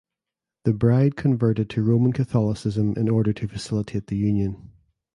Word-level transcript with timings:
The 0.63 0.73
bride 0.73 1.15
converted 1.15 1.69
to 1.69 1.83
Roman 1.83 2.11
Catholicism 2.11 2.95
in 2.97 3.07
order 3.07 3.33
to 3.33 3.47
facilitate 3.47 4.07
the 4.07 4.17
union. 4.17 4.71